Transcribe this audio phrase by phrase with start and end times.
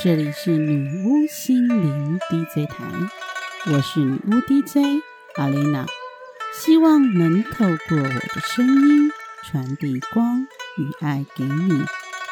[0.00, 2.84] 这里是女巫心灵 DJ 台，
[3.66, 5.02] 我是女巫 DJ
[5.34, 5.86] 阿丽娜，
[6.54, 9.10] 希望能透过我的声音
[9.42, 10.46] 传递光
[10.76, 11.82] 与爱给你，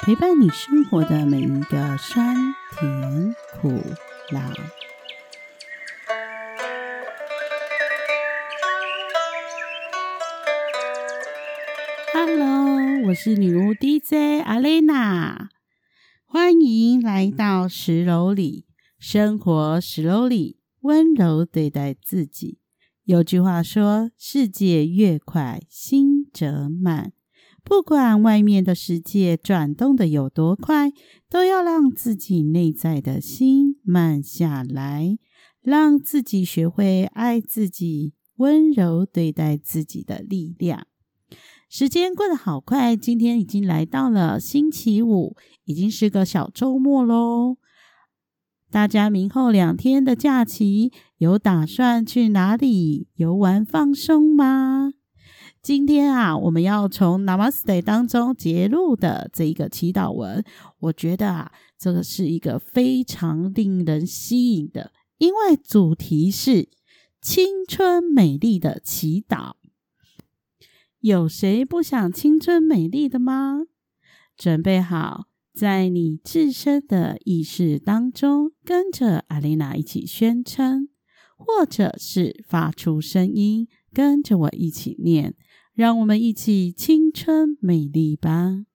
[0.03, 2.37] 陪伴你生活的每一个酸
[2.79, 3.83] 甜苦
[4.30, 4.53] 辣。
[12.12, 15.46] Hello，我是女巫 DJ 阿丽娜。
[16.39, 18.67] 欢迎来到十楼里，
[18.99, 22.59] 生活十楼里，温柔对待自己。
[23.04, 27.14] 有句话说：“世界越快，心则慢。”
[27.64, 30.93] 不管外面的世界转动的有多快，
[31.31, 35.17] 都要让自己内在的心慢下来，
[35.62, 40.87] 让自己学会爱自己，温柔对待自己的力量。
[41.69, 45.36] 时间过得好快，今天已经来到了星期五。
[45.64, 47.56] 已经是个小周末喽，
[48.70, 54.92] 大家明后两天的假期有打算去哪里游玩放松吗？
[55.61, 60.45] 今天啊，我们要从 Namaste 当中节录的这一个祈祷文，
[60.78, 66.69] 我觉得啊，这个是一个非常令人吸引的，因为主题是
[67.20, 69.55] 青春美丽的祈祷。
[71.00, 73.62] 有谁不想青春美丽的吗？
[74.36, 75.28] 准备好。
[75.52, 80.91] 在你自身的意识当中，跟着阿丽娜一起宣称，
[81.39, 85.34] 或者是发出声音，跟着我一起念，
[85.72, 88.67] 让我们一起青春美丽吧。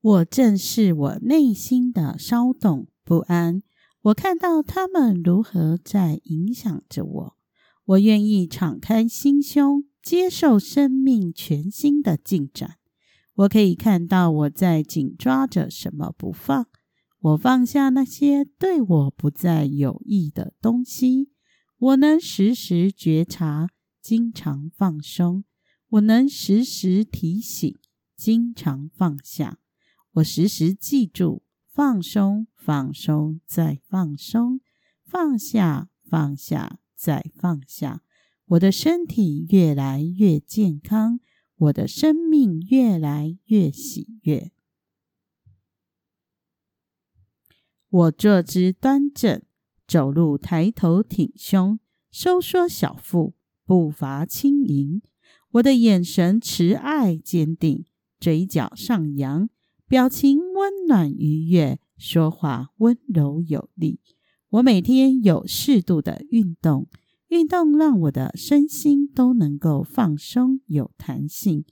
[0.00, 3.62] 我正视我内心的骚动不安，
[4.02, 7.35] 我看到他们如何在影响着我。
[7.86, 12.76] 我愿意敞开心胸，接受生命全新的进展。
[13.34, 16.66] 我可以看到我在紧抓着什么不放，
[17.20, 21.30] 我放下那些对我不再有益的东西。
[21.78, 23.68] 我能时时觉察，
[24.02, 25.42] 经常放松；
[25.90, 27.76] 我能时时提醒，
[28.16, 29.58] 经常放下。
[30.14, 34.58] 我时时记住：放松，放松，再放松；
[35.04, 38.02] 放下，放下，再放下。
[38.46, 41.20] 我的身体越来越健康。
[41.58, 44.52] 我的生命越来越喜悦。
[47.88, 49.40] 我坐姿端正，
[49.88, 51.80] 走路抬头挺胸，
[52.10, 53.32] 收缩小腹，
[53.64, 55.00] 步伐轻盈。
[55.52, 57.86] 我的眼神慈爱坚定，
[58.20, 59.48] 嘴角上扬，
[59.88, 64.00] 表情温暖愉悦，说话温柔有力。
[64.56, 66.88] 我每天有适度的运动。
[67.28, 71.64] 运动让我的身心都能够放松、有弹性。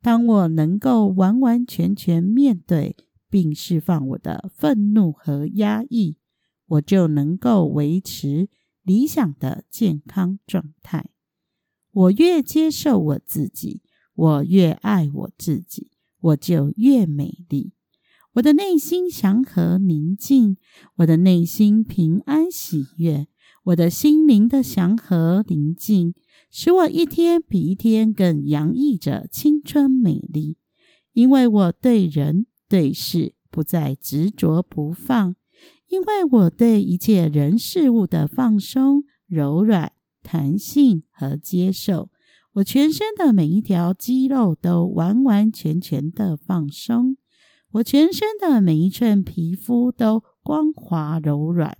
[0.00, 2.94] 当我能够完完全全面对
[3.28, 6.18] 并释放我的愤怒和压抑，
[6.66, 8.48] 我就能够维持
[8.82, 11.10] 理想的健康状态。
[11.90, 13.82] 我越接受我自己，
[14.14, 15.90] 我越爱我自己，
[16.20, 17.72] 我就越美丽。
[18.34, 20.56] 我的内心祥和宁静，
[20.96, 23.26] 我的内心平安喜悦。
[23.64, 26.14] 我的心灵的祥和宁静，
[26.50, 30.56] 使我一天比一天更洋溢着青春美丽。
[31.12, 35.34] 因为我对人对事不再执着不放，
[35.88, 42.10] 因为我对一切人事物的放松、柔软、弹性和接受，
[42.54, 47.16] 我全身的每一条肌肉都完完全全的放松，
[47.72, 51.76] 我全身的每一寸皮肤都光滑柔软。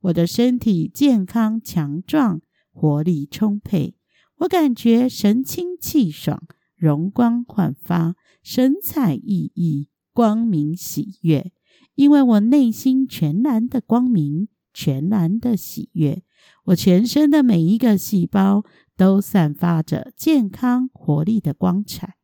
[0.00, 2.40] 我的身体健康强壮，
[2.72, 3.94] 活力充沛。
[4.38, 6.44] 我感觉神清气爽，
[6.76, 11.52] 容光焕发，神采奕奕，光明喜悦。
[11.94, 16.22] 因为我内心全然的光明，全然的喜悦。
[16.66, 18.64] 我全身的每一个细胞
[18.96, 22.17] 都散发着健康活力的光彩。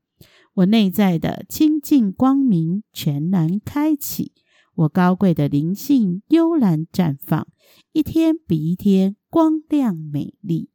[0.54, 4.32] 我内在的清净光明全然开启。
[4.76, 7.46] 我高贵的灵性悠然绽放，
[7.92, 10.70] 一天比一天光亮美丽。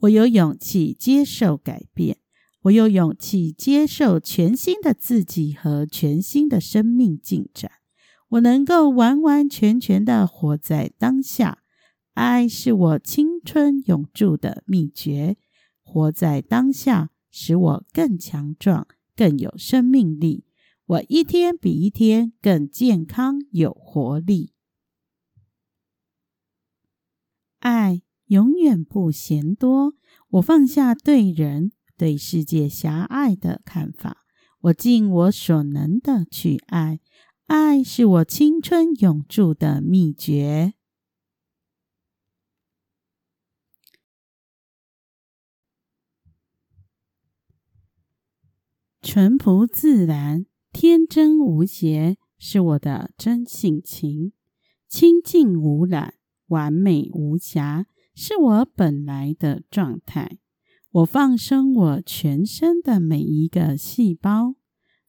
[0.00, 2.18] 我有勇气接受改变，
[2.62, 7.70] 我有勇气接受全新的自己和全新的生命进展。
[8.28, 11.62] 我能够完完全全的活在当下，
[12.12, 15.36] 爱是我青春永驻的秘诀。
[15.84, 20.44] 活在当下，使我更强壮，更有生命力。
[20.86, 24.52] 我一天比一天更健康有活力，
[27.60, 29.94] 爱永远不嫌多。
[30.28, 34.26] 我放下对人对世界狭隘的看法，
[34.60, 37.00] 我尽我所能的去爱，
[37.46, 40.74] 爱是我青春永驻的秘诀。
[49.14, 54.32] 淳朴自然、天真无邪是我的真性情；
[54.88, 56.14] 清净无染、
[56.48, 60.38] 完美无瑕是我本来的状态。
[60.90, 64.56] 我放松我全身的每一个细胞，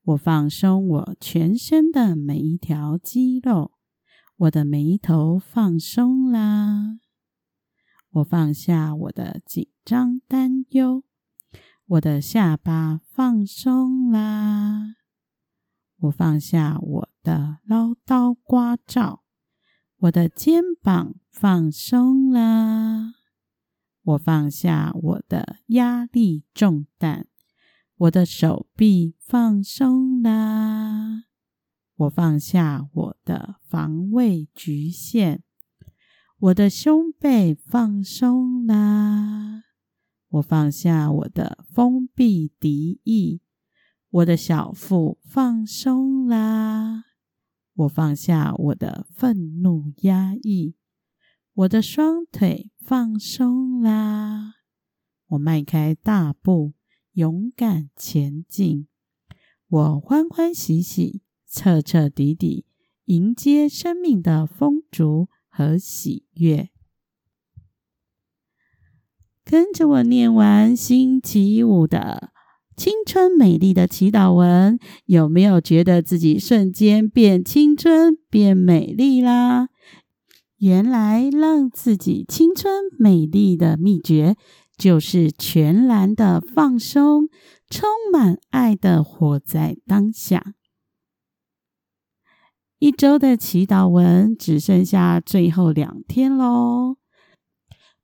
[0.04, 3.72] 我放松我全身的每一条肌肉。
[4.38, 7.00] 我的眉头放松啦，
[8.12, 11.04] 我放下我的紧张担忧。
[11.88, 14.96] 我的下巴放松啦，
[15.98, 19.20] 我放下我的唠叨聒噪。
[19.98, 23.14] 我的肩膀放松啦。
[24.02, 27.28] 我放下我的压力重担，
[27.98, 31.26] 我的手臂放松啦。
[31.98, 35.42] 我放下我的防卫局限，
[36.40, 39.45] 我的胸背放松啦。
[40.30, 43.42] 我放下我的封闭敌意，
[44.10, 47.06] 我的小腹放松啦。
[47.74, 50.76] 我放下我的愤怒压抑。
[51.54, 54.56] 我的双腿放松啦，
[55.28, 56.74] 我迈开大步，
[57.14, 58.88] 勇敢前进。
[59.68, 62.66] 我欢欢喜喜、彻彻底底
[63.06, 66.72] 迎接生命的丰足和喜悦。
[69.56, 72.30] 跟着我念完星期五的
[72.76, 79.70] 青春美丽的祈祷文，有没有觉得自己瞬间变青春、变美丽啦？
[80.58, 84.36] 原来让自己青春美丽的秘诀，
[84.78, 87.30] 就是全然的放松，
[87.70, 90.44] 充满爱的活在当下。
[92.78, 96.98] 一周的祈祷文只剩下最后两天喽，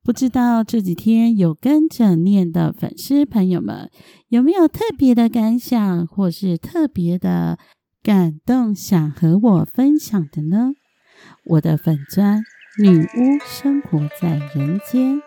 [0.03, 3.91] 不知道这几天有跟着念的粉丝朋友们，
[4.29, 7.59] 有没有特别的感想，或是特别的
[8.01, 10.71] 感动，想和我分享的呢？
[11.45, 12.41] 我的粉砖
[12.81, 15.21] 女巫生活在人间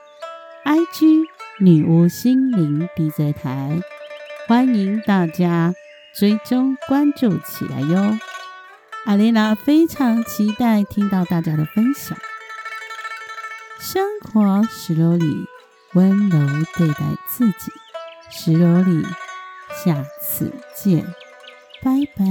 [0.64, 1.22] ，IG
[1.60, 3.80] 女巫心灵 DJ 台，
[4.48, 5.72] 欢迎大家
[6.18, 8.18] 追踪关注起来哟！
[9.04, 12.18] 阿丽娜非常期待听到大家的分享。
[13.86, 15.46] 生活石楼里，
[15.92, 16.38] 温柔
[16.74, 17.70] 对待自己，
[18.30, 19.06] 石楼里，
[19.84, 21.04] 下次见，
[21.82, 22.24] 拜拜。